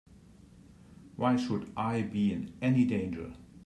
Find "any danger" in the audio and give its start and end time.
2.59-3.35